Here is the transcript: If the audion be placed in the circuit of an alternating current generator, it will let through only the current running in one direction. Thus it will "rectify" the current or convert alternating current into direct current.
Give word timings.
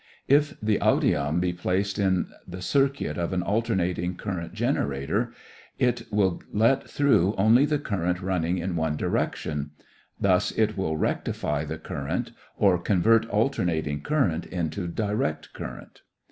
If 0.27 0.59
the 0.59 0.79
audion 0.79 1.39
be 1.39 1.53
placed 1.53 1.99
in 1.99 2.29
the 2.47 2.63
circuit 2.63 3.19
of 3.19 3.33
an 3.33 3.43
alternating 3.43 4.15
current 4.15 4.51
generator, 4.51 5.31
it 5.77 6.11
will 6.11 6.41
let 6.51 6.89
through 6.89 7.35
only 7.37 7.65
the 7.67 7.77
current 7.77 8.19
running 8.19 8.57
in 8.57 8.75
one 8.75 8.97
direction. 8.97 9.73
Thus 10.19 10.49
it 10.57 10.75
will 10.75 10.97
"rectify" 10.97 11.65
the 11.65 11.77
current 11.77 12.31
or 12.57 12.79
convert 12.79 13.27
alternating 13.27 14.01
current 14.01 14.47
into 14.47 14.87
direct 14.87 15.53
current. 15.53 16.01